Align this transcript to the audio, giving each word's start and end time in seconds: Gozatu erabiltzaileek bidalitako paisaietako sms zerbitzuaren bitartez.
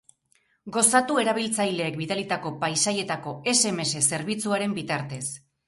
Gozatu 0.77 1.17
erabiltzaileek 1.23 1.99
bidalitako 1.99 2.53
paisaietako 2.65 3.37
sms 3.55 3.95
zerbitzuaren 4.09 4.77
bitartez. 4.83 5.25